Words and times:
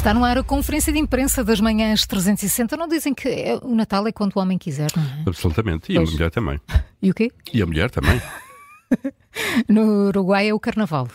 está 0.00 0.14
no 0.14 0.24
ar 0.24 0.38
a 0.38 0.42
conferência 0.42 0.90
de 0.90 0.98
imprensa 0.98 1.44
das 1.44 1.60
manhãs 1.60 2.06
360. 2.06 2.74
Não 2.74 2.88
dizem 2.88 3.12
que 3.12 3.28
é- 3.28 3.58
o 3.62 3.74
Natal 3.74 4.06
é 4.06 4.12
quando 4.12 4.34
o 4.34 4.40
homem 4.40 4.56
quiser, 4.56 4.88
não 4.96 5.02
é? 5.02 5.24
Absolutamente. 5.26 5.92
E 5.92 5.96
Pois. 5.96 6.08
a 6.08 6.12
mulher 6.12 6.30
também. 6.30 6.60
E 7.02 7.10
o 7.10 7.14
quê? 7.14 7.30
E 7.52 7.60
a 7.62 7.66
mulher 7.66 7.90
também. 7.90 8.20
No 9.68 10.08
Uruguai 10.08 10.48
é 10.48 10.54
o 10.54 10.58
Carnaval. 10.58 11.06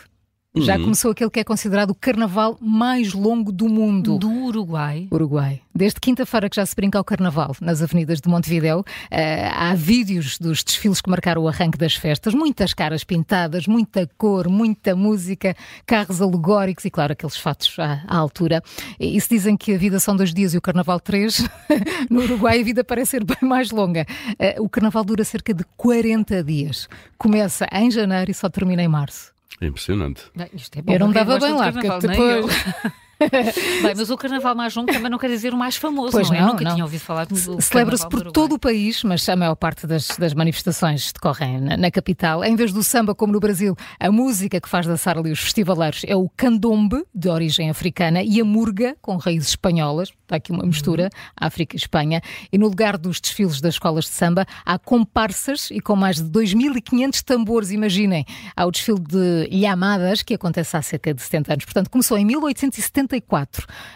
Já 0.56 0.76
Uhum. 0.76 0.84
começou 0.84 1.10
aquele 1.10 1.28
que 1.30 1.40
é 1.40 1.44
considerado 1.44 1.90
o 1.90 1.94
carnaval 1.94 2.56
mais 2.60 3.12
longo 3.12 3.52
do 3.52 3.68
mundo. 3.68 4.18
do 4.18 4.30
Uruguai. 4.30 5.06
Uruguai. 5.12 5.60
Desde 5.74 6.00
quinta-feira 6.00 6.48
que 6.48 6.56
já 6.56 6.64
se 6.64 6.74
brinca 6.74 6.96
ao 6.96 7.04
carnaval 7.04 7.54
nas 7.60 7.82
avenidas 7.82 8.20
de 8.20 8.28
Montevidéu, 8.28 8.82
eh, 9.10 9.48
há 9.54 9.74
vídeos 9.74 10.38
dos 10.38 10.64
desfiles 10.64 11.02
que 11.02 11.10
marcaram 11.10 11.42
o 11.42 11.48
arranque 11.48 11.76
das 11.76 11.94
festas, 11.94 12.32
muitas 12.32 12.72
caras 12.72 13.04
pintadas, 13.04 13.66
muita 13.66 14.08
cor, 14.16 14.48
muita 14.48 14.96
música, 14.96 15.54
carros 15.84 16.22
alegóricos 16.22 16.84
e, 16.86 16.90
claro, 16.90 17.12
aqueles 17.12 17.36
fatos 17.36 17.74
à, 17.78 18.02
à 18.08 18.16
altura. 18.16 18.62
E 18.98 19.20
se 19.20 19.28
dizem 19.28 19.56
que 19.56 19.74
a 19.74 19.78
vida 19.78 20.00
são 20.00 20.16
dois 20.16 20.32
dias 20.32 20.54
e 20.54 20.58
o 20.58 20.62
carnaval 20.62 20.98
três, 20.98 21.46
no 22.08 22.22
Uruguai 22.22 22.60
a 22.60 22.64
vida 22.64 22.82
parece 22.82 23.10
ser 23.12 23.24
bem 23.24 23.36
mais 23.42 23.70
longa. 23.70 24.06
Eh, 24.38 24.56
o 24.58 24.68
carnaval 24.70 25.04
dura 25.04 25.24
cerca 25.24 25.52
de 25.52 25.64
40 25.76 26.42
dias. 26.42 26.88
Começa 27.18 27.66
em 27.72 27.90
janeiro 27.90 28.30
e 28.30 28.34
só 28.34 28.48
termina 28.48 28.82
em 28.82 28.88
março. 28.88 29.35
É 29.60 29.66
impressionante. 29.66 30.24
Bem, 30.34 30.48
isto 30.54 30.78
é 30.78 30.82
bom 30.82 30.92
Eu 30.92 30.98
não 30.98 31.12
dava 31.12 31.38
bem 31.38 31.52
lá, 31.52 31.72
porque 31.72 31.88
depois. 31.88 32.46
Bem, 33.82 33.94
mas 33.96 34.10
o 34.10 34.16
Carnaval 34.16 34.54
Mais 34.54 34.74
longo 34.74 34.92
também 34.92 35.10
não 35.10 35.18
quer 35.18 35.28
dizer 35.28 35.54
o 35.54 35.56
mais 35.56 35.76
famoso, 35.76 36.12
pois 36.12 36.28
não, 36.28 36.36
é? 36.36 36.40
Não, 36.40 36.48
Nunca 36.48 36.64
não. 36.64 36.72
tinha 36.72 36.84
ouvido 36.84 37.00
falar 37.00 37.26
do 37.26 37.36
Celebra-se 37.62 38.08
por 38.08 38.30
todo 38.30 38.54
o 38.54 38.58
país, 38.58 39.02
mas 39.02 39.26
a 39.28 39.36
maior 39.36 39.54
parte 39.54 39.86
das, 39.86 40.08
das 40.18 40.34
manifestações 40.34 41.12
decorrem 41.12 41.60
na, 41.60 41.76
na, 41.76 41.90
capital. 41.90 42.44
Em 42.44 42.54
vez 42.54 42.72
do 42.72 42.82
samba, 42.82 43.14
como 43.14 43.32
no 43.32 43.40
Brasil, 43.40 43.74
a 43.98 44.10
música 44.10 44.60
que 44.60 44.68
faz 44.68 44.86
dançar 44.86 45.16
ali 45.16 45.32
os 45.32 45.40
festivaleiros 45.40 46.02
é 46.06 46.14
o 46.14 46.28
candombe, 46.36 47.04
de 47.14 47.28
origem 47.28 47.70
africana, 47.70 48.22
e 48.22 48.40
a 48.40 48.44
murga, 48.44 48.96
com 49.00 49.16
raízes 49.16 49.50
espanholas. 49.50 50.12
Está 50.26 50.36
aqui 50.36 50.50
uma 50.50 50.64
mistura. 50.64 51.04
Uhum. 51.04 51.46
África 51.46 51.76
e 51.76 51.78
Espanha. 51.78 52.20
E 52.52 52.58
no 52.58 52.66
lugar 52.66 52.98
dos 52.98 53.20
desfiles 53.20 53.60
das 53.60 53.74
escolas 53.74 54.06
de 54.06 54.10
samba, 54.10 54.44
há 54.64 54.76
comparsas 54.78 55.70
e 55.70 55.80
com 55.80 55.94
mais 55.94 56.16
de 56.16 56.24
2.500 56.24 57.22
tambores, 57.22 57.70
imaginem. 57.70 58.24
Há 58.56 58.66
o 58.66 58.70
desfile 58.70 58.98
de 58.98 59.48
Llamadas, 59.52 60.22
que 60.22 60.34
acontece 60.34 60.76
há 60.76 60.82
cerca 60.82 61.14
de 61.14 61.22
70 61.22 61.52
anos. 61.52 61.64
Portanto, 61.64 61.88
começou 61.88 62.18
em 62.18 62.24
1870 62.24 63.05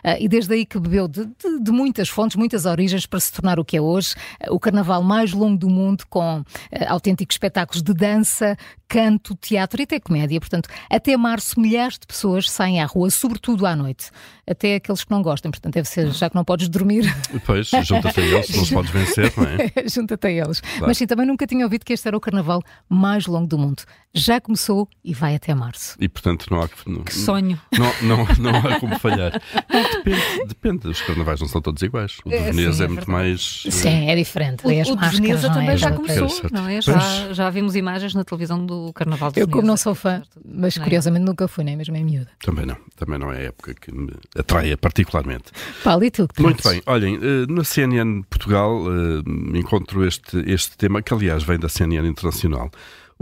ah, 0.04 0.18
e 0.18 0.28
desde 0.28 0.54
aí 0.54 0.64
que 0.64 0.78
bebeu 0.78 1.08
de, 1.08 1.24
de, 1.24 1.60
de, 1.60 1.70
muitas 1.70 2.08
fontes, 2.08 2.36
muitas 2.36 2.66
origens 2.66 3.06
para 3.06 3.20
se 3.20 3.32
tornar 3.32 3.58
o 3.58 3.64
que 3.64 3.76
é 3.76 3.80
hoje, 3.80 4.14
ah, 4.40 4.52
o 4.52 4.58
carnaval 4.58 5.02
mais 5.02 5.32
longo 5.32 5.58
do 5.58 5.68
mundo, 5.68 6.04
com 6.08 6.44
ah, 6.72 6.92
autênticos 6.92 7.34
espetáculos 7.34 7.82
de 7.82 7.94
dança, 7.94 8.56
canto, 8.90 9.36
teatro 9.36 9.80
e 9.80 9.84
até 9.84 10.00
comédia. 10.00 10.40
Portanto, 10.40 10.68
até 10.90 11.16
março, 11.16 11.60
milhares 11.60 11.98
de 11.98 12.06
pessoas 12.06 12.50
saem 12.50 12.80
à 12.80 12.86
rua, 12.86 13.08
sobretudo 13.08 13.64
à 13.64 13.76
noite. 13.76 14.10
Até 14.48 14.74
aqueles 14.74 15.04
que 15.04 15.10
não 15.12 15.22
gostam, 15.22 15.52
portanto, 15.52 15.74
deve 15.74 15.88
ser 15.88 16.10
já 16.10 16.28
que 16.28 16.34
não 16.34 16.44
podes 16.44 16.68
dormir. 16.68 17.04
Pois, 17.46 17.70
junta-te 17.84 18.20
a 18.20 18.24
eles, 18.24 18.50
não 18.50 18.62
os 18.62 18.70
podes 18.70 18.90
vencer, 18.90 19.32
não 19.36 19.44
é? 19.44 19.72
junta-te 19.88 20.26
a 20.26 20.30
eles. 20.30 20.60
Claro. 20.60 20.86
Mas 20.86 20.98
sim, 20.98 21.06
também 21.06 21.26
nunca 21.26 21.46
tinha 21.46 21.64
ouvido 21.64 21.84
que 21.84 21.92
este 21.92 22.06
era 22.06 22.16
o 22.16 22.20
carnaval 22.20 22.62
mais 22.88 23.26
longo 23.26 23.46
do 23.46 23.58
mundo. 23.58 23.82
Já 24.12 24.40
começou 24.40 24.88
e 25.04 25.14
vai 25.14 25.36
até 25.36 25.54
março. 25.54 25.96
E 26.00 26.08
portanto 26.08 26.46
não 26.50 26.60
há 26.60 26.68
que. 26.68 26.90
Não, 26.90 27.02
que 27.02 27.14
sonho! 27.14 27.60
Não, 27.72 27.92
não, 28.02 28.26
não 28.38 28.56
há 28.58 28.80
como 28.80 28.98
falhar. 29.00 29.40
Não, 29.68 29.82
depende, 29.82 30.44
depende. 30.46 30.88
Os 30.88 31.00
carnavais 31.02 31.40
não 31.40 31.48
são 31.48 31.60
todos 31.60 31.82
iguais. 31.82 32.18
O 32.24 32.28
de 32.28 32.34
É, 32.36 32.50
Veneza 32.50 32.72
sim, 32.72 32.82
é, 32.82 32.84
é 32.84 32.88
muito 32.88 33.10
mais. 33.10 33.62
Sim, 33.70 34.10
é 34.10 34.16
diferente. 34.16 34.64
O, 34.64 34.68
o 34.68 34.96
de 34.96 35.08
Veneza 35.08 35.48
não 35.48 35.54
é? 35.54 35.58
também 35.60 35.76
já 35.76 35.92
começou, 35.92 36.50
não 36.52 36.68
é? 36.68 36.80
Pois. 36.82 36.84
Já, 36.84 37.32
já 37.32 37.50
vimos 37.50 37.74
imagens 37.76 38.14
na 38.14 38.24
televisão 38.24 38.64
do 38.64 38.92
Carnaval 38.92 39.32
de 39.32 39.40
Eu, 39.40 39.48
como 39.48 39.66
não 39.66 39.76
sou 39.76 39.94
fã, 39.94 40.22
mas 40.44 40.76
Não 40.76 40.82
é? 40.82 40.84
curiosamente 40.84 41.24
nunca 41.24 41.48
fui, 41.48 41.64
nem 41.64 41.76
mesmo 41.76 41.96
em 41.96 42.04
miúda. 42.04 42.28
Também 42.42 42.66
não. 42.66 42.76
Também 42.96 43.18
não 43.18 43.32
é 43.32 43.38
a 43.38 43.42
época 43.42 43.74
que 43.74 43.92
me 43.92 44.12
atraia 44.38 44.76
particularmente. 44.76 45.44
Paulo, 45.82 46.04
e 46.04 46.10
tu? 46.10 46.28
que 46.28 46.42
Muito 46.42 46.66
bem, 46.68 46.82
olhem, 46.86 47.16
eh, 47.16 47.46
na 47.48 47.64
CNN 47.64 48.22
Portugal 48.28 48.82
eh, 48.86 49.58
encontro 49.58 50.04
este, 50.06 50.38
este 50.50 50.76
tema, 50.76 51.00
que 51.02 51.12
aliás 51.14 51.42
vem 51.42 51.58
da 51.58 51.68
CNN 51.68 52.06
Internacional. 52.08 52.70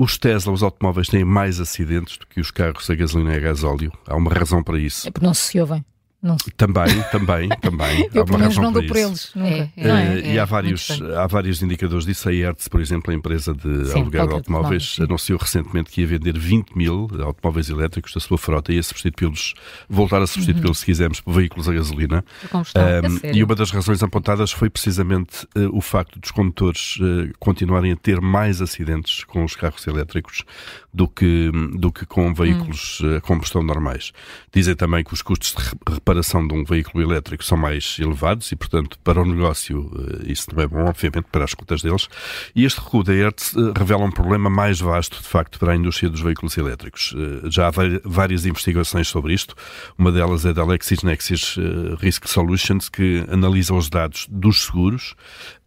Os 0.00 0.16
Tesla, 0.16 0.52
os 0.52 0.62
automóveis, 0.62 1.08
têm 1.08 1.24
mais 1.24 1.58
acidentes 1.58 2.16
do 2.18 2.24
que 2.24 2.40
os 2.40 2.52
carros 2.52 2.88
a 2.88 2.94
gasolina 2.94 3.34
e 3.34 3.36
a 3.36 3.40
gasóleo. 3.40 3.92
Há 4.06 4.14
uma 4.14 4.32
razão 4.32 4.62
para 4.62 4.78
isso. 4.78 5.08
É 5.08 5.10
porque 5.10 5.26
não 5.26 5.34
se 5.34 5.60
ouvem. 5.60 5.84
Não. 6.20 6.36
Também, 6.56 7.00
também, 7.12 7.48
também. 7.62 8.02
há 8.12 8.16
Eu, 8.18 8.24
uma 8.24 8.38
razão 8.38 8.64
não 8.64 8.72
dou 8.72 8.84
por 8.84 8.96
eles. 8.96 9.30
Nunca. 9.34 9.48
É, 9.48 9.70
Eh, 9.76 10.20
é? 10.24 10.32
e 10.34 10.38
há 10.38 10.42
é, 10.42 10.46
vários, 10.46 11.00
há 11.16 11.26
vários 11.28 11.62
indicadores 11.62 12.04
disso. 12.04 12.28
A 12.28 12.32
Hertz, 12.32 12.66
por 12.66 12.80
exemplo, 12.80 13.12
a 13.12 13.14
empresa 13.14 13.54
de 13.54 13.86
Sim, 13.86 14.00
aluguer 14.00 14.26
de 14.26 14.34
automóveis, 14.34 14.94
sim. 14.96 15.04
anunciou 15.04 15.38
recentemente 15.38 15.90
que 15.90 16.00
ia 16.00 16.06
vender 16.08 16.36
20 16.36 16.72
mil 16.76 17.08
automóveis 17.22 17.68
elétricos 17.70 18.12
da 18.12 18.20
sua 18.20 18.36
frota 18.36 18.72
e 18.72 18.76
ia 18.76 18.82
substituí-los, 18.82 19.54
voltar 19.88 20.20
a 20.20 20.26
substituí-los, 20.26 20.78
se 20.80 20.86
quisermos, 20.86 21.20
por 21.20 21.32
veículos 21.34 21.68
a 21.68 21.72
gasolina. 21.72 22.24
Um, 22.52 22.58
A 22.60 22.64
sério. 22.64 23.36
e 23.36 23.44
uma 23.44 23.54
das 23.54 23.70
razões 23.70 24.02
apontadas 24.02 24.50
foi 24.50 24.68
precisamente 24.68 25.46
eh, 25.54 25.68
o 25.72 25.80
facto 25.80 26.18
dos 26.18 26.30
condutores 26.32 26.98
eh, 27.00 27.30
continuarem 27.38 27.92
a 27.92 27.96
ter 27.96 28.20
mais 28.20 28.60
acidentes 28.60 29.22
com 29.24 29.44
os 29.44 29.54
carros 29.54 29.86
elétricos 29.86 30.42
do 30.92 31.06
que, 31.06 31.50
do 31.78 31.92
que 31.92 32.04
com 32.06 32.34
veículos 32.34 33.00
eh, 33.04 33.16
a 33.18 33.20
combustão 33.20 33.62
normais. 33.62 34.12
Dizem 34.52 34.74
também 34.74 35.04
que 35.04 35.14
os 35.14 35.22
custos 35.22 35.54
de 35.54 36.00
reparação 36.08 36.46
de 36.48 36.54
um 36.54 36.64
veículo 36.64 37.04
elétrico 37.04 37.44
são 37.44 37.58
mais 37.58 37.98
elevados 38.00 38.50
e, 38.50 38.56
portanto, 38.56 38.98
para 39.04 39.20
o 39.20 39.26
negócio 39.26 39.90
eh, 40.24 40.32
isso 40.32 40.46
não 40.54 40.62
é 40.62 40.66
bom, 40.66 40.86
obviamente, 40.86 41.26
para 41.30 41.44
as 41.44 41.52
contas 41.52 41.82
deles. 41.82 42.08
E 42.56 42.64
este 42.64 42.80
recuo 42.80 43.04
da 43.04 43.12
Hertz 43.12 43.54
eh, 43.54 43.72
revela 43.76 44.04
um 44.04 44.10
problema 44.10 44.48
mais 44.48 44.80
vasto, 44.80 45.20
de 45.20 45.28
facto, 45.28 45.58
para 45.58 45.72
a 45.72 45.76
indústria 45.76 46.08
dos 46.08 46.22
veículos 46.22 46.56
elétricos. 46.56 47.14
Eh, 47.14 47.50
Já 47.50 47.68
há 47.68 47.72
várias 48.04 48.46
investigações 48.46 49.08
sobre 49.08 49.34
isto. 49.34 49.54
Uma 49.98 50.10
delas 50.10 50.46
é 50.46 50.52
da 50.54 50.64
LexisNexis 50.64 51.56
Risk 52.00 52.26
Solutions, 52.26 52.88
que 52.88 53.24
analisa 53.30 53.74
os 53.74 53.90
dados 53.90 54.26
dos 54.30 54.64
seguros 54.64 55.14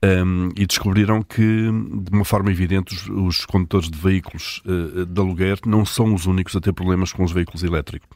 um, 0.03 0.49
e 0.57 0.65
descobriram 0.65 1.21
que, 1.21 1.43
de 1.43 2.11
uma 2.11 2.25
forma 2.25 2.49
evidente, 2.49 2.95
os, 2.95 3.07
os 3.09 3.45
condutores 3.45 3.89
de 3.89 3.97
veículos 3.97 4.61
eh, 4.65 5.05
de 5.05 5.21
aluguer 5.21 5.59
não 5.65 5.85
são 5.85 6.13
os 6.13 6.25
únicos 6.25 6.55
a 6.55 6.59
ter 6.59 6.73
problemas 6.73 7.13
com 7.13 7.23
os 7.23 7.31
veículos 7.31 7.63
elétricos. 7.63 8.09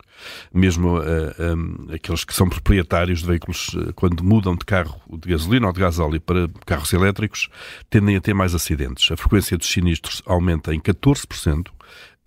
Mesmo 0.53 1.01
eh, 1.01 1.53
um, 1.55 1.93
aqueles 1.93 2.23
que 2.23 2.33
são 2.33 2.49
proprietários 2.49 3.19
de 3.19 3.27
veículos, 3.27 3.75
eh, 3.75 3.91
quando 3.95 4.23
mudam 4.23 4.55
de 4.55 4.65
carro 4.65 5.01
de 5.17 5.29
gasolina 5.29 5.67
ou 5.67 5.73
de 5.73 5.79
gasóleo 5.79 6.21
para 6.21 6.49
carros 6.65 6.91
elétricos, 6.93 7.49
tendem 7.89 8.15
a 8.15 8.21
ter 8.21 8.33
mais 8.33 8.55
acidentes. 8.55 9.11
A 9.11 9.17
frequência 9.17 9.57
dos 9.57 9.67
sinistros 9.67 10.21
aumenta 10.25 10.73
em 10.73 10.79
14%. 10.79 11.67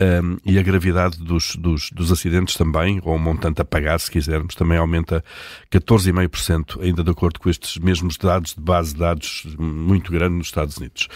Um, 0.01 0.37
e 0.45 0.57
a 0.61 0.63
gravidade 0.63 1.19
dos, 1.19 1.57
dos, 1.57 1.91
dos 1.91 2.13
acidentes 2.13 2.55
também, 2.57 3.01
ou 3.03 3.17
o 3.17 3.19
montante 3.19 3.61
a 3.61 3.65
pagar, 3.65 3.99
se 3.99 4.09
quisermos, 4.09 4.55
também 4.55 4.79
aumenta 4.79 5.25
14,5%, 5.73 6.81
ainda 6.83 7.03
de 7.03 7.11
acordo 7.11 7.41
com 7.41 7.51
estes 7.51 7.79
mesmos 7.79 8.17
dados 8.17 8.55
de 8.55 8.61
base 8.61 8.93
de 8.93 9.01
dados 9.01 9.47
muito 9.59 10.13
grande 10.13 10.37
nos 10.37 10.47
Estados 10.47 10.77
Unidos. 10.77 11.09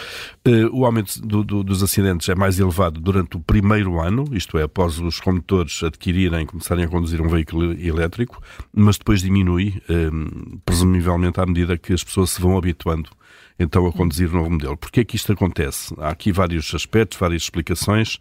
Uh, 0.47 0.69
o 0.77 0.85
aumento 0.85 1.21
do- 1.21 1.45
do- 1.45 1.63
dos 1.63 1.83
acidentes 1.83 2.29
é 2.29 2.35
mais 2.35 2.59
elevado 2.59 3.01
durante 3.01 3.37
o 3.37 3.41
primeiro 3.41 4.01
ano, 4.01 4.25
isto 4.33 4.59
é, 4.59 4.65
após 4.65 4.99
os 4.99 5.21
condutores 5.21 5.83
adquirirem, 5.83 6.45
começarem 6.47 6.85
a 6.85 6.89
conduzir 6.89 7.21
um 7.21 7.29
veículo 7.29 7.73
elétrico, 7.75 8.43
mas 8.75 8.99
depois 8.99 9.21
diminui, 9.23 9.81
um, 9.89 10.59
presumivelmente 10.65 11.41
à 11.41 11.47
medida 11.47 11.79
que 11.79 11.93
as 11.93 12.03
pessoas 12.03 12.31
se 12.31 12.41
vão 12.41 12.57
habituando 12.59 13.11
então 13.59 13.87
a 13.87 13.93
conduzir 13.93 14.29
o 14.29 14.33
novo 14.33 14.51
modelo. 14.51 14.77
Porquê 14.77 15.01
é 15.01 15.05
que 15.05 15.15
isto 15.15 15.31
acontece? 15.33 15.95
Há 15.99 16.09
aqui 16.09 16.33
vários 16.33 16.75
aspectos, 16.75 17.19
várias 17.19 17.43
explicações. 17.43 18.19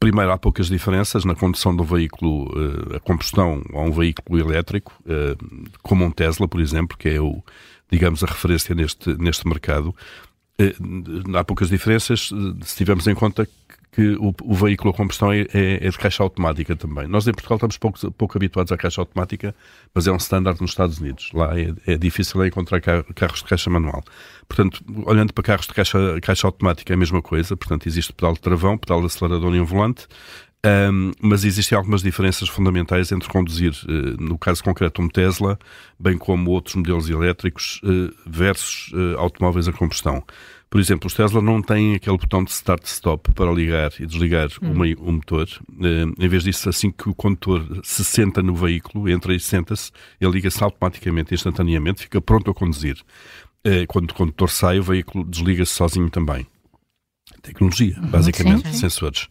Primeiro, 0.00 0.30
há 0.30 0.38
poucas 0.38 0.68
diferenças 0.68 1.24
na 1.24 1.34
condução 1.34 1.72
um 1.72 1.82
veículo 1.82 2.48
eh, 2.56 2.96
a 2.96 3.00
combustão 3.00 3.62
ou 3.72 3.84
um 3.84 3.90
veículo 3.90 4.38
elétrico, 4.38 4.92
eh, 5.04 5.36
como 5.82 6.04
um 6.04 6.10
Tesla, 6.10 6.46
por 6.46 6.60
exemplo, 6.60 6.96
que 6.96 7.08
é 7.08 7.20
o, 7.20 7.42
digamos, 7.90 8.22
a 8.22 8.26
referência 8.28 8.76
neste, 8.76 9.12
neste 9.14 9.48
mercado. 9.48 9.92
Eh, 10.56 10.72
há 11.36 11.42
poucas 11.42 11.68
diferenças 11.68 12.30
se 12.62 12.76
tivermos 12.76 13.08
em 13.08 13.14
conta 13.14 13.48
que 13.90 14.10
o, 14.16 14.34
o 14.42 14.54
veículo 14.54 14.90
a 14.90 14.94
combustão 14.94 15.32
é, 15.32 15.40
é- 15.54 15.86
é 15.86 15.88
de 15.90 15.98
caixa 15.98 16.22
automática 16.22 16.76
também. 16.76 17.08
Nós 17.08 17.26
em 17.26 17.32
Portugal 17.32 17.56
estamos 17.56 17.78
pouco, 17.78 18.10
pouco 18.12 18.36
habituados 18.38 18.70
à 18.70 18.76
caixa 18.76 19.00
automática, 19.00 19.54
mas 19.94 20.06
é 20.06 20.12
um 20.12 20.16
standard 20.16 20.60
nos 20.60 20.70
Estados 20.72 20.98
Unidos. 20.98 21.30
Lá 21.32 21.58
é, 21.58 21.72
é 21.86 21.96
difícil 21.96 22.44
encontrar 22.46 22.80
ca- 22.80 23.02
carros 23.14 23.38
de 23.38 23.46
caixa 23.46 23.70
manual. 23.70 24.02
Portanto, 24.46 24.84
olhando 25.06 25.32
para 25.32 25.42
carros 25.44 25.66
de 25.66 25.72
caixa, 25.74 25.98
caixa 26.20 26.46
automática 26.46 26.92
é 26.92 26.94
a 26.94 26.98
mesma 26.98 27.22
coisa. 27.22 27.56
Portanto, 27.56 27.86
existe 27.86 28.12
pedal 28.12 28.34
de 28.34 28.40
travão, 28.40 28.76
pedal 28.78 29.00
de 29.00 29.06
acelerador 29.06 29.54
e 29.54 29.60
um 29.60 29.64
volante. 29.64 30.06
Um, 30.66 31.12
mas 31.22 31.44
existem 31.44 31.78
algumas 31.78 32.02
diferenças 32.02 32.48
fundamentais 32.48 33.12
entre 33.12 33.28
conduzir, 33.28 33.72
eh, 33.88 34.16
no 34.18 34.36
caso 34.36 34.62
concreto, 34.64 35.00
um 35.00 35.08
Tesla, 35.08 35.56
bem 36.00 36.18
como 36.18 36.50
outros 36.50 36.74
modelos 36.74 37.08
elétricos, 37.08 37.80
eh, 37.84 38.12
versus 38.26 38.90
eh, 38.92 39.14
automóveis 39.18 39.68
a 39.68 39.72
combustão. 39.72 40.20
Por 40.70 40.80
exemplo, 40.80 41.06
os 41.06 41.14
Tesla 41.14 41.40
não 41.40 41.62
têm 41.62 41.94
aquele 41.94 42.18
botão 42.18 42.44
de 42.44 42.50
start-stop 42.50 43.32
para 43.32 43.50
ligar 43.50 43.90
e 43.98 44.04
desligar 44.06 44.48
o, 44.60 44.78
mei- 44.78 44.94
o 44.98 45.10
motor. 45.10 45.48
Eh, 45.82 46.04
em 46.24 46.28
vez 46.28 46.42
disso, 46.44 46.68
assim 46.68 46.90
que 46.90 47.08
o 47.08 47.14
condutor 47.14 47.80
se 47.82 48.04
senta 48.04 48.42
no 48.42 48.54
veículo, 48.54 49.08
entra 49.08 49.34
e 49.34 49.40
senta-se, 49.40 49.90
ele 50.20 50.32
liga-se 50.32 50.62
automaticamente, 50.62 51.32
instantaneamente, 51.32 52.02
fica 52.02 52.20
pronto 52.20 52.50
a 52.50 52.54
conduzir. 52.54 52.98
Eh, 53.64 53.86
quando 53.86 54.10
o 54.10 54.14
condutor 54.14 54.50
sai, 54.50 54.78
o 54.78 54.82
veículo 54.82 55.24
desliga-se 55.24 55.72
sozinho 55.72 56.10
também. 56.10 56.46
Tecnologia, 57.42 57.96
Uhum, 57.98 58.08
basicamente, 58.08 58.66
sim, 58.66 58.72
sim. 58.72 58.78
sensores. 58.80 59.28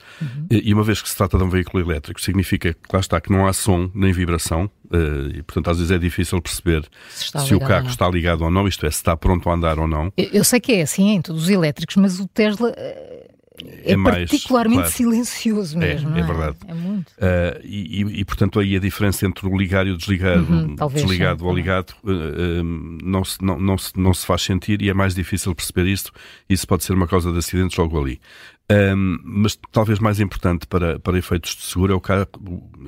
E 0.50 0.70
e 0.70 0.74
uma 0.74 0.84
vez 0.84 1.02
que 1.02 1.10
se 1.10 1.16
trata 1.16 1.38
de 1.38 1.44
um 1.44 1.50
veículo 1.50 1.84
elétrico, 1.84 2.20
significa 2.22 2.74
que 2.74 2.80
lá 2.94 3.00
está 3.00 3.20
que 3.22 3.32
não 3.32 3.46
há 3.48 3.54
som 3.54 3.92
nem 3.94 4.12
vibração, 4.12 4.70
eh, 4.92 5.38
e 5.40 5.44
portanto 5.44 5.70
às 5.70 5.78
vezes 5.78 5.92
é 5.92 5.98
difícil 6.00 6.42
perceber 6.42 6.88
Se 7.10 7.26
se 7.46 7.54
o 7.56 7.60
carro 7.60 7.88
está 7.88 8.10
ligado 8.10 8.42
ou 8.44 8.50
não, 8.52 8.68
isto 8.68 8.86
é, 8.86 8.92
se 8.92 8.98
está 8.98 9.16
pronto 9.16 9.50
a 9.50 9.54
andar 9.54 9.78
ou 9.80 9.88
não. 9.88 10.12
Eu, 10.18 10.30
eu 10.34 10.44
sei 10.44 10.60
que 10.60 10.74
é 10.74 10.82
assim 10.82 11.10
em 11.10 11.22
todos 11.22 11.44
os 11.44 11.50
elétricos, 11.50 11.96
mas 11.98 12.20
o 12.20 12.28
Tesla 12.28 12.74
eh, 12.76 13.28
é, 13.66 13.94
É 13.94 13.96
mais, 13.96 14.30
particularmente 14.30 14.82
claro. 14.82 14.92
silencioso 14.96 15.78
mesmo. 15.78 16.10
é 16.16 16.20
não 16.22 16.28
verdade. 16.28 16.58
É 16.68 16.74
muito. 16.74 17.08
Uh, 17.10 17.60
e, 17.64 18.20
e- 18.20 18.26
portanto, 18.26 18.60
aí 18.60 18.76
a 18.76 18.80
diferença 18.80 19.26
entre 19.26 19.48
o 19.48 19.58
ligado 19.58 19.88
e 19.90 19.92
o 19.92 19.98
desligado, 19.98 20.42
Uhum, 20.44 20.76
talvez, 20.76 21.02
desligado 21.04 21.40
sim, 21.42 21.46
ou 21.46 21.56
ligado, 21.56 21.92
uh, 22.04 22.64
não, 23.04 23.24
se, 23.24 23.44
não, 23.44 23.60
não, 23.60 23.78
se, 23.78 23.92
não 23.98 24.14
se 24.14 24.26
faz 24.26 24.42
sentir 24.44 24.82
e 24.82 24.90
é 24.90 24.94
mais 24.94 25.16
difícil 25.16 25.54
perceber 25.56 25.88
isso. 25.88 26.12
Isso 26.50 26.68
pode 26.68 26.84
ser 26.84 26.94
uma 26.94 27.08
causa 27.08 27.32
de 27.32 27.38
acidentes 27.38 27.78
logo 27.78 28.00
ali. 28.00 28.20
Um, 28.70 29.20
mas 29.24 29.58
talvez 29.72 29.98
mais 29.98 30.20
importante 30.20 30.68
para, 30.68 31.00
para 31.00 31.18
efeitos 31.18 31.56
de 31.56 31.64
seguro 31.64 31.94
é 31.94 31.96
o, 31.96 32.02
carro, 32.02 32.28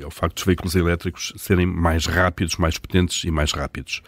é 0.02 0.06
o 0.06 0.12
facto 0.12 0.36
dos 0.36 0.44
veículos 0.44 0.76
elétricos 0.76 1.32
serem 1.38 1.66
mais 1.66 2.06
rápidos, 2.06 2.58
mais 2.58 2.78
potentes 2.78 3.24
e 3.24 3.32
mais 3.32 3.54
rápidos. 3.54 4.02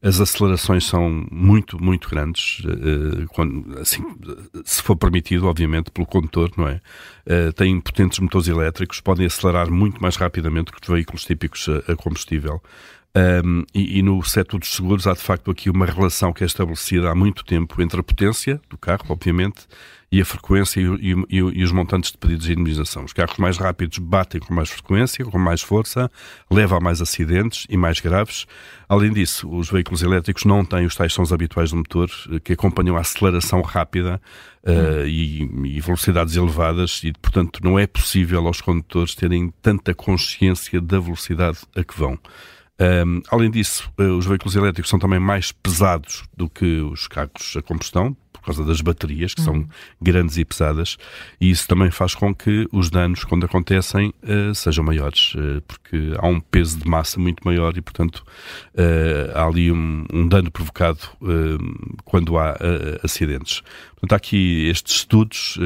As 0.00 0.20
acelerações 0.20 0.86
são 0.86 1.26
muito, 1.28 1.82
muito 1.82 2.08
grandes, 2.08 2.60
uh, 2.60 3.26
quando, 3.30 3.76
assim, 3.80 4.04
se 4.64 4.80
for 4.80 4.94
permitido, 4.94 5.48
obviamente, 5.48 5.90
pelo 5.90 6.06
condutor, 6.06 6.52
não 6.56 6.68
é? 6.68 6.80
Uh, 7.26 7.52
têm 7.52 7.80
potentes 7.80 8.20
motores 8.20 8.46
elétricos, 8.46 9.00
podem 9.00 9.26
acelerar 9.26 9.68
muito 9.68 10.00
mais 10.00 10.14
rapidamente 10.14 10.70
que 10.70 10.78
os 10.80 10.88
veículos 10.88 11.24
típicos 11.24 11.68
a, 11.68 11.92
a 11.92 11.96
combustível. 11.96 12.62
Um, 13.16 13.64
e, 13.74 13.98
e 13.98 14.02
no 14.02 14.22
setor 14.22 14.60
dos 14.60 14.74
seguros 14.74 15.06
há 15.06 15.14
de 15.14 15.20
facto 15.20 15.50
aqui 15.50 15.70
uma 15.70 15.86
relação 15.86 16.34
que 16.34 16.44
é 16.44 16.46
estabelecida 16.46 17.10
há 17.10 17.14
muito 17.14 17.46
tempo 17.46 17.80
entre 17.80 17.98
a 17.98 18.02
potência 18.02 18.60
do 18.68 18.76
carro, 18.76 19.06
obviamente, 19.08 19.66
e 20.12 20.20
a 20.20 20.24
frequência 20.24 20.80
e, 20.80 21.14
e 21.30 21.36
e 21.36 21.64
os 21.64 21.72
montantes 21.72 22.12
de 22.12 22.18
pedidos 22.18 22.44
de 22.44 22.52
indemnização. 22.52 23.04
Os 23.04 23.14
carros 23.14 23.38
mais 23.38 23.56
rápidos 23.56 23.98
batem 23.98 24.38
com 24.38 24.52
mais 24.52 24.68
frequência, 24.68 25.24
com 25.24 25.38
mais 25.38 25.62
força, 25.62 26.10
levam 26.50 26.76
a 26.76 26.80
mais 26.80 27.00
acidentes 27.00 27.66
e 27.70 27.76
mais 27.76 28.00
graves. 28.00 28.46
Além 28.86 29.12
disso, 29.14 29.48
os 29.48 29.70
veículos 29.70 30.02
elétricos 30.02 30.44
não 30.44 30.62
têm 30.62 30.84
os 30.84 30.94
tais 30.94 31.14
sons 31.14 31.32
habituais 31.32 31.70
do 31.70 31.78
motor 31.78 32.10
eh, 32.30 32.38
que 32.38 32.52
acompanham 32.52 32.98
a 32.98 33.00
aceleração 33.00 33.62
rápida 33.62 34.20
e, 35.06 35.44
e 35.76 35.80
velocidades 35.80 36.34
elevadas 36.34 37.00
e, 37.04 37.12
portanto, 37.12 37.60
não 37.62 37.78
é 37.78 37.86
possível 37.86 38.46
aos 38.46 38.60
condutores 38.60 39.14
terem 39.14 39.52
tanta 39.62 39.94
consciência 39.94 40.80
da 40.80 40.98
velocidade 40.98 41.58
a 41.74 41.84
que 41.84 41.96
vão. 41.96 42.18
Um, 42.78 43.22
além 43.30 43.50
disso, 43.50 43.90
eh, 43.98 44.02
os 44.02 44.26
veículos 44.26 44.54
elétricos 44.54 44.90
são 44.90 44.98
também 44.98 45.18
mais 45.18 45.50
pesados 45.50 46.24
do 46.36 46.48
que 46.48 46.80
os 46.82 47.08
carros 47.08 47.56
a 47.56 47.62
combustão, 47.62 48.14
por 48.46 48.54
causa 48.54 48.64
das 48.64 48.80
baterias, 48.80 49.34
que 49.34 49.42
são 49.42 49.66
grandes 50.00 50.36
e 50.36 50.44
pesadas, 50.44 50.96
e 51.40 51.50
isso 51.50 51.66
também 51.66 51.90
faz 51.90 52.14
com 52.14 52.32
que 52.32 52.68
os 52.70 52.90
danos, 52.90 53.24
quando 53.24 53.44
acontecem, 53.44 54.14
eh, 54.22 54.54
sejam 54.54 54.84
maiores, 54.84 55.34
eh, 55.36 55.60
porque 55.66 56.12
há 56.16 56.28
um 56.28 56.38
peso 56.38 56.78
de 56.78 56.88
massa 56.88 57.18
muito 57.18 57.44
maior 57.44 57.76
e, 57.76 57.80
portanto, 57.80 58.24
eh, 58.76 59.32
há 59.34 59.44
ali 59.44 59.72
um, 59.72 60.04
um 60.12 60.28
dano 60.28 60.50
provocado 60.50 61.00
quando 62.04 62.38
há 62.38 62.56
acidentes. 63.02 63.62
Portanto, 63.94 64.12
há 64.12 64.16
aqui 64.16 64.68
estes 64.68 64.96
estudos, 64.96 65.58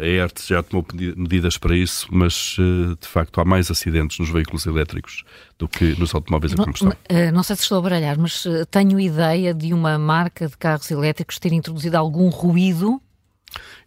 a 0.00 0.06
ERT 0.06 0.40
já 0.46 0.62
tomou 0.62 0.86
medidas 1.16 1.58
para 1.58 1.76
isso, 1.76 2.06
mas 2.10 2.56
de 3.00 3.08
facto 3.08 3.40
há 3.40 3.44
mais 3.44 3.70
acidentes 3.70 4.18
nos 4.18 4.30
veículos 4.30 4.66
elétricos 4.66 5.24
do 5.58 5.66
que 5.68 5.98
nos 5.98 6.14
automóveis 6.14 6.52
a 6.52 6.56
Não, 6.56 6.64
combustão. 6.64 6.92
eh, 7.08 7.30
não 7.32 7.42
sei 7.42 7.56
se 7.56 7.62
estou 7.62 7.78
a 7.78 7.82
baralhar, 7.82 8.18
mas 8.18 8.44
eh, 8.46 8.64
tenho 8.70 9.00
ideia 9.00 9.54
de 9.54 9.72
uma 9.72 9.98
marca 9.98 10.46
de 10.48 10.56
carros 10.56 10.90
elétricos 10.90 11.38
ter 11.38 11.52
introduzido 11.52 11.96
algum 11.96 12.28
ruído 12.28 13.00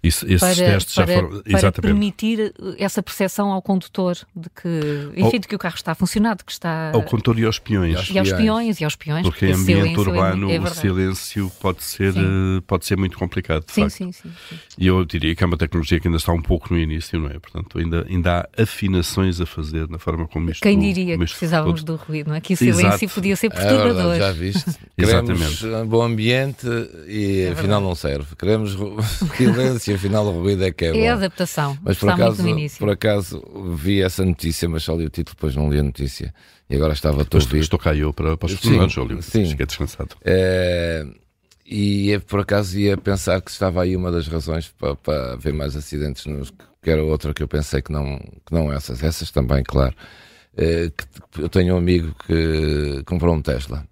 Isso, 0.01 0.25
esses 0.27 0.39
para, 0.39 0.55
testes 0.55 0.93
já 0.93 1.05
para, 1.05 1.15
foram. 1.15 1.29
para 1.41 1.57
Exatamente. 1.57 1.81
permitir 1.81 2.53
essa 2.77 3.03
percepção 3.03 3.51
ao 3.51 3.61
condutor 3.61 4.15
de 4.33 4.49
que, 4.49 5.11
enfim, 5.17 5.39
de 5.41 5.47
que 5.47 5.55
o 5.55 5.59
carro 5.59 5.75
está 5.75 5.91
a 5.91 5.95
funcionar, 5.95 6.37
de 6.37 6.45
que 6.45 6.51
está. 6.53 6.91
Ao 6.93 7.03
condutor 7.03 7.37
e 7.37 7.43
aos 7.45 7.59
peões. 7.59 8.09
E 8.09 8.17
aos 8.17 8.31
peões, 8.31 8.79
e 8.79 8.83
aos 8.85 8.95
peões. 8.95 9.23
Porque 9.23 9.47
em 9.47 9.51
ambiente 9.53 9.65
silêncio 9.89 9.97
é 9.97 10.07
urbano 10.09 10.51
é 10.51 10.59
o 10.59 10.67
silêncio 10.67 11.51
pode 11.59 11.83
ser, 11.83 12.13
Sim. 12.13 12.19
eh, 12.59 12.61
pode 12.65 12.85
ser 12.85 12.97
muito 12.97 13.17
complicado. 13.17 13.65
De 13.65 13.73
Sim, 13.73 13.81
facto. 13.81 13.93
sim, 13.95 14.11
sim, 14.13 14.31
sim. 14.49 14.55
E 14.77 14.87
eu 14.87 15.03
diria 15.03 15.35
que 15.35 15.43
é 15.43 15.47
uma 15.47 15.57
tecnologia 15.57 15.99
que 15.99 16.07
ainda 16.07 16.17
está 16.17 16.31
um 16.31 16.41
pouco 16.41 16.73
no 16.73 16.79
início, 16.79 17.19
não 17.19 17.27
é? 17.29 17.37
Portanto, 17.37 17.77
ainda, 17.77 18.05
ainda 18.09 18.47
há 18.57 18.61
afinações 18.63 19.41
a 19.41 19.45
fazer 19.45 19.89
na 19.89 19.99
forma 19.99 20.25
como 20.29 20.49
isto. 20.49 20.61
Quem 20.61 20.79
diria 20.79 21.17
que 21.17 21.25
precisávamos 21.25 21.83
tudo- 21.83 21.97
do 21.97 22.03
ruído, 22.05 22.29
não 22.29 22.35
é? 22.35 22.39
Que 22.41 22.53
o 22.53 22.57
silêncio 22.57 22.87
Exato. 22.87 23.09
podia 23.09 23.35
ser 23.35 23.47
É 23.47 23.49
perturbador. 23.49 23.93
verdade, 24.13 24.19
já 24.19 24.31
viste. 24.31 24.63
Queremos 24.97 25.29
Exatamente. 25.41 25.65
um 25.83 25.87
bom 25.87 26.01
ambiente 26.03 26.67
e 27.05 27.49
afinal 27.51 27.81
não 27.81 27.93
serve. 27.95 28.33
Queremos 28.37 28.77
silêncio 29.35 29.88
e 29.89 29.93
afinal 29.95 30.25
o 30.25 30.31
ruído 30.41 30.63
é 30.63 30.71
que 30.71 30.85
é, 30.85 30.97
É 30.97 31.09
a 31.09 31.13
bom. 31.15 31.19
adaptação. 31.23 31.77
Mas 31.81 31.97
por 31.97 32.09
está 32.09 32.23
acaso, 32.23 32.43
no 32.43 32.49
início. 32.49 32.79
por 32.79 32.89
acaso 32.89 33.43
vi 33.75 34.01
essa 34.01 34.23
notícia, 34.25 34.67
mas 34.69 34.83
só 34.83 34.95
li 34.95 35.05
o 35.05 35.09
título, 35.09 35.35
depois 35.35 35.55
não 35.55 35.69
li 35.71 35.79
a 35.79 35.83
notícia. 35.83 36.33
E 36.69 36.75
agora 36.75 36.93
estava 36.93 37.21
a 37.21 37.25
Mas 37.31 37.43
ouvir. 37.45 37.59
estou 37.59 37.79
cá 37.79 37.95
eu 37.95 38.13
para, 38.13 38.37
para 38.37 38.45
os 38.47 38.55
pormenores, 38.55 38.93
Júlio. 38.93 39.21
sim. 39.21 39.45
Fiquei 39.45 39.65
descansado. 39.65 40.15
Eh, 40.23 41.05
e 41.65 42.09
eu, 42.11 42.21
por 42.21 42.39
acaso 42.41 42.77
ia 42.79 42.95
pensar 42.97 43.41
que 43.41 43.49
estava 43.51 43.81
aí 43.83 43.95
uma 43.95 44.11
das 44.11 44.27
razões 44.27 44.67
para, 44.67 44.95
para 44.95 45.33
haver 45.33 45.53
mais 45.53 45.75
acidentes, 45.75 46.25
nos, 46.25 46.51
que 46.81 46.89
era 46.89 47.03
outra 47.03 47.33
que 47.33 47.41
eu 47.43 47.47
pensei 47.47 47.81
que 47.81 47.91
não, 47.91 48.17
que 48.19 48.51
não 48.53 48.71
essas. 48.71 49.03
Essas 49.03 49.31
também, 49.31 49.63
claro. 49.63 49.95
Eh, 50.57 50.91
que- 50.95 51.41
eu 51.41 51.49
tenho 51.49 51.73
um 51.73 51.77
amigo 51.77 52.13
que 52.27 53.01
comprou 53.05 53.33
um 53.35 53.41
Tesla, 53.41 53.83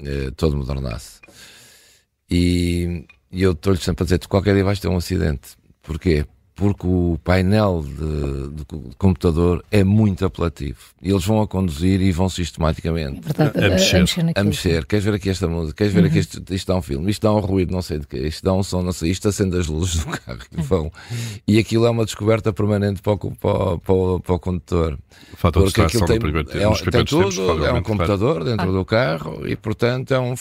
eh, 0.00 0.30
todo 0.36 0.56
modernaço. 0.56 1.20
E, 2.30 3.04
e 3.34 3.42
eu 3.42 3.52
estou-lhe 3.52 3.78
sempre 3.78 4.04
a 4.04 4.06
dizer: 4.06 4.18
tu 4.18 4.28
qualquer 4.28 4.54
dia 4.54 4.64
vais 4.64 4.78
ter 4.78 4.88
um 4.88 4.96
acidente. 4.96 5.56
Porquê? 5.82 6.24
Porque 6.56 6.86
o 6.86 7.18
painel 7.24 7.82
de, 7.84 8.48
de 8.56 8.64
co- 8.64 8.76
de 8.88 8.94
computador 8.96 9.64
é 9.72 9.82
muito 9.82 10.24
apelativo. 10.24 10.78
Eles 11.02 11.24
vão 11.26 11.42
a 11.42 11.48
conduzir 11.48 12.00
e 12.00 12.12
vão 12.12 12.28
sistematicamente 12.28 13.20
Verdade, 13.22 13.58
A 13.64 13.70
mexer. 13.70 13.98
naquilo. 14.00 14.32
a 14.36 14.44
mexer, 14.44 14.86
queres 14.86 15.04
ver 15.04 15.14
aqui 15.14 15.30
esta 15.30 15.48
música, 15.48 15.74
queres 15.78 15.92
ver 15.92 16.04
aqui 16.04 16.18
isto, 16.20 16.40
isto 16.54 16.68
dá 16.68 16.76
um 16.78 16.82
filme, 16.82 17.10
isto 17.10 17.22
dá 17.22 17.32
um 17.34 17.40
ruído, 17.40 17.72
não 17.72 17.82
sei 17.82 17.98
de 17.98 18.06
quê, 18.06 18.18
isto 18.18 18.44
dá 18.44 18.52
um 18.52 18.62
som, 18.62 18.82
não 18.82 18.92
sei, 18.92 19.10
isto 19.10 19.28
acende 19.28 19.58
as 19.58 19.66
luzes 19.66 19.96
do 20.04 20.06
carro 20.16 20.38
que 20.48 20.62
vão. 20.62 20.92
E 21.46 21.58
aquilo 21.58 21.86
é 21.86 21.90
uma 21.90 22.04
descoberta 22.04 22.52
permanente 22.52 23.02
para 23.02 23.14
o, 23.14 23.18
para 23.18 23.78
para 23.78 24.20
para 24.20 24.34
o 24.34 24.38
condutor. 24.38 24.96
O 25.32 25.36
fator 25.36 25.64
de 25.66 25.72
Porque 25.72 25.82
distração 25.86 26.04
aquilo 26.04 26.06
tem, 26.06 26.18
primeiro 26.20 26.50
é, 26.56 26.66
um- 26.68 26.70
nos 26.70 26.80
tem 26.80 26.84
primeiros 26.90 27.10
tempos, 27.10 27.34
tudo, 27.34 27.40
é 27.40 27.42
um 27.42 27.56
provavelmente, 27.56 27.84
computador 27.86 28.44
dentro 28.44 28.72
do 28.72 28.84
carro 28.84 29.48
e 29.48 29.56
portanto 29.56 30.14
é 30.14 30.20
um 30.20 30.34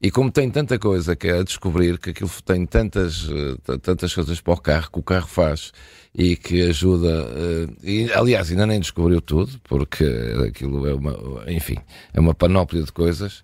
e 0.00 0.10
como 0.10 0.30
tem 0.30 0.48
tanta 0.50 0.78
coisa 0.78 1.14
que 1.14 1.28
é 1.28 1.38
a 1.40 1.42
descobrir 1.42 1.98
que 1.98 2.10
aquilo 2.10 2.30
tem 2.46 2.64
tantas 2.64 3.28
eh, 3.30 3.78
tantas 3.82 4.14
coisas 4.14 4.40
para 4.40 4.54
o 4.54 4.56
carro 4.56 4.90
que 4.90 4.98
o 4.98 5.02
carro 5.02 5.17
faz 5.26 5.72
e 6.14 6.36
que 6.36 6.62
ajuda 6.62 7.08
eh, 7.08 7.66
e 7.82 8.12
aliás 8.12 8.50
ainda 8.50 8.66
nem 8.66 8.80
descobriu 8.80 9.20
tudo 9.20 9.60
porque 9.64 10.04
aquilo 10.48 10.86
é 10.86 10.94
uma 10.94 11.44
enfim 11.48 11.76
é 12.12 12.20
uma 12.20 12.34
panóplia 12.34 12.82
de 12.82 12.92
coisas 12.92 13.42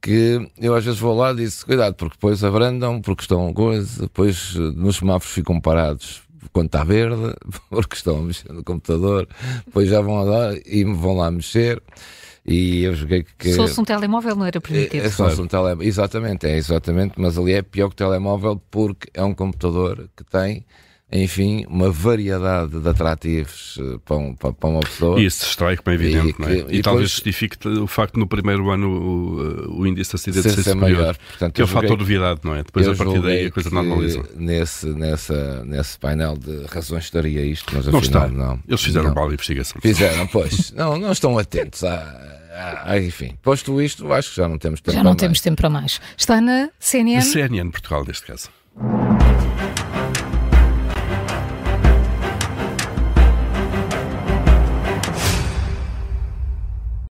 que 0.00 0.48
eu 0.58 0.74
às 0.74 0.84
vezes 0.84 1.00
vou 1.00 1.16
lá 1.16 1.32
e 1.32 1.36
disse 1.36 1.64
cuidado 1.64 1.94
porque 1.94 2.16
depois 2.16 2.42
abrandam 2.44 3.00
porque 3.00 3.22
estão 3.22 3.52
coisa 3.52 4.02
depois 4.02 4.54
eh, 4.56 4.58
nos 4.74 4.96
semáforos 4.96 5.34
ficam 5.34 5.60
parados 5.60 6.22
quando 6.52 6.66
está 6.66 6.84
verde, 6.84 7.34
porque 7.68 7.96
estão 7.96 8.18
a 8.18 8.22
mexer 8.22 8.52
no 8.52 8.64
computador, 8.64 9.28
depois 9.66 9.88
já 9.88 10.00
vão 10.00 10.22
lá 10.24 10.54
e 10.66 10.84
vão 10.84 11.16
lá 11.16 11.30
mexer. 11.30 11.82
E 12.46 12.82
eu 12.82 12.94
joguei 12.94 13.26
que. 13.36 13.50
Se 13.50 13.56
fosse 13.56 13.78
um 13.78 13.84
telemóvel 13.84 14.34
não 14.34 14.46
era 14.46 14.60
permitido. 14.60 15.02
É, 15.02 15.06
é 15.06 15.10
só 15.10 15.26
um 15.26 15.46
tele... 15.46 15.86
Exatamente, 15.86 16.46
é 16.46 16.56
exatamente, 16.56 17.14
mas 17.18 17.36
ali 17.36 17.52
é 17.52 17.62
pior 17.62 17.88
que 17.88 17.94
o 17.94 17.96
telemóvel 17.96 18.60
porque 18.70 19.10
é 19.12 19.22
um 19.22 19.34
computador 19.34 20.08
que 20.16 20.24
tem, 20.24 20.64
enfim, 21.10 21.64
uma 21.68 21.90
variedade 21.90 22.78
de 22.80 22.86
atrativos 22.88 23.78
eh, 23.80 23.98
para, 24.04 24.16
um- 24.16 24.34
para, 24.34 24.52
para 24.52 24.68
uma 24.68 24.80
pessoa. 24.80 25.18
E 25.18 25.24
isso 25.24 25.44
distrai, 25.44 25.76
como 25.76 25.90
é 25.90 25.94
evidente, 25.94 26.34
E 26.38 26.42
não 26.42 26.48
é? 26.48 26.54
que- 26.56 26.74
E, 26.74 26.78
e 26.78 26.82
talvez 26.82 26.82
depois- 26.82 27.10
justifique 27.10 27.68
o 27.68 27.86
facto 27.86 28.14
de 28.14 28.20
no 28.20 28.26
primeiro 28.26 28.68
ano 28.70 28.88
o, 28.90 29.80
o 29.80 29.86
índice 29.86 30.10
de 30.10 30.16
acidentes 30.16 30.52
Ser 30.54 30.62
ser 30.62 30.74
maior. 30.74 31.14
superior. 31.14 31.16
Portanto, 31.30 31.54
Que 31.54 31.60
é 31.62 31.64
o 31.64 31.66
fator 31.66 31.90
de 31.96 31.96
novidade, 32.02 32.40
não 32.44 32.54
é? 32.54 32.62
Depois 32.62 32.86
a 32.88 32.94
partir 32.94 33.22
daí 33.22 33.46
a 33.46 33.50
coisa 33.50 33.70
normaliza. 33.70 34.22
Nesse, 34.36 34.86
nessa, 34.86 35.64
nesse 35.64 35.98
painel 35.98 36.36
de 36.36 36.66
razões 36.66 37.04
estaria 37.04 37.40
isto, 37.44 37.74
mas 37.74 37.86
Não 37.86 37.98
afinal 37.98 38.26
está. 38.26 38.36
não. 38.36 38.60
Eles 38.68 38.82
fizeram 38.82 39.08
Não. 39.08 39.14
mal 39.14 39.28
a 39.30 39.32
investigação. 39.32 39.80
Fizeram, 39.80 40.26
pois. 40.26 40.72
Não, 40.72 40.98
não 40.98 41.12
estão 41.12 41.38
atentos. 41.38 41.82
A, 41.84 41.94
a- 42.84 42.92
a- 42.92 42.98
enfim, 43.00 43.34
posto 43.42 43.80
isto, 43.80 44.12
acho 44.12 44.30
que 44.30 44.36
já 44.36 44.46
não 44.48 44.58
temos 44.58 44.80
tempo 44.80 44.90
Já 44.92 44.98
para 44.98 45.04
não 45.04 45.10
mais. 45.12 45.20
temos 45.20 45.40
tempo 45.40 45.56
para 45.56 45.70
mais. 45.70 46.00
Está 46.16 46.40
na 46.40 46.68
CNN. 46.78 47.22
CNN 47.22 47.70
Portugal, 47.70 48.04
neste 48.06 48.26
caso. 48.26 48.50